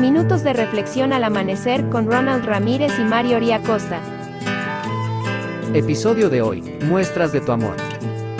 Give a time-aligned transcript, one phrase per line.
[0.00, 4.00] Minutos de reflexión al amanecer con Ronald Ramírez y Mario Costa.
[5.74, 7.76] Episodio de hoy, muestras de tu amor.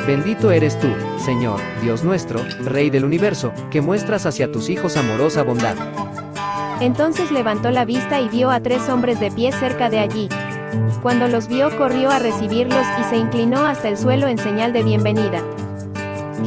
[0.07, 0.89] Bendito eres tú,
[1.19, 5.77] Señor, Dios nuestro, Rey del universo, que muestras hacia tus hijos amorosa bondad.
[6.81, 10.31] Entonces levantó la vista y vio a tres hombres de pie cerca de allí.
[11.03, 14.83] Cuando los vio corrió a recibirlos y se inclinó hasta el suelo en señal de
[14.83, 15.43] bienvenida.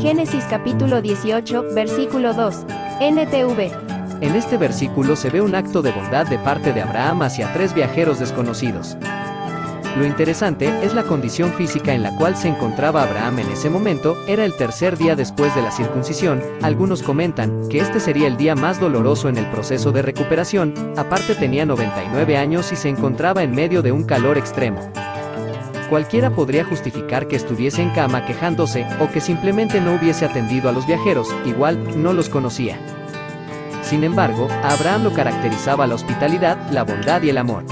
[0.01, 2.65] Génesis capítulo 18, versículo 2.
[2.99, 3.92] NTV.
[4.23, 7.73] En este versículo se ve un acto de bondad de parte de Abraham hacia tres
[7.73, 8.95] viajeros desconocidos.
[9.97, 14.15] Lo interesante es la condición física en la cual se encontraba Abraham en ese momento,
[14.25, 18.55] era el tercer día después de la circuncisión, algunos comentan que este sería el día
[18.55, 23.51] más doloroso en el proceso de recuperación, aparte tenía 99 años y se encontraba en
[23.51, 24.79] medio de un calor extremo.
[25.89, 30.71] Cualquiera podría justificar que estuviese en cama quejándose, o que simplemente no hubiese atendido a
[30.71, 32.79] los viajeros, igual, no los conocía.
[33.83, 37.63] Sin embargo, a Abraham lo caracterizaba la hospitalidad, la bondad y el amor.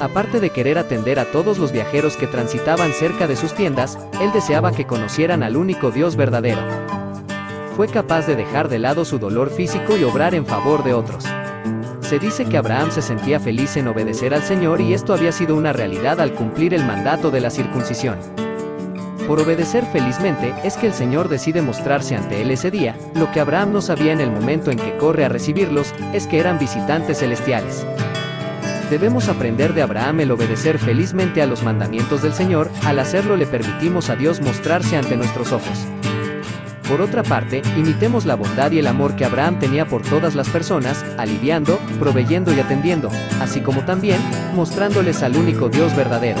[0.00, 4.32] Aparte de querer atender a todos los viajeros que transitaban cerca de sus tiendas, él
[4.32, 6.62] deseaba que conocieran al único Dios verdadero.
[7.76, 11.24] Fue capaz de dejar de lado su dolor físico y obrar en favor de otros.
[12.00, 15.54] Se dice que Abraham se sentía feliz en obedecer al Señor y esto había sido
[15.54, 18.18] una realidad al cumplir el mandato de la circuncisión.
[19.30, 23.38] Por obedecer felizmente, es que el Señor decide mostrarse ante él ese día, lo que
[23.38, 27.20] Abraham no sabía en el momento en que corre a recibirlos, es que eran visitantes
[27.20, 27.86] celestiales.
[28.90, 33.46] Debemos aprender de Abraham el obedecer felizmente a los mandamientos del Señor, al hacerlo le
[33.46, 35.86] permitimos a Dios mostrarse ante nuestros ojos.
[36.88, 40.48] Por otra parte, imitemos la bondad y el amor que Abraham tenía por todas las
[40.48, 44.18] personas, aliviando, proveyendo y atendiendo, así como también,
[44.56, 46.40] mostrándoles al único Dios verdadero.